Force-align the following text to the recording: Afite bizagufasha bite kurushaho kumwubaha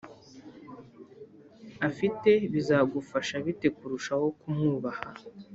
Afite 1.87 2.31
bizagufasha 2.53 3.35
bite 3.45 3.67
kurushaho 3.77 4.25
kumwubaha 4.39 5.07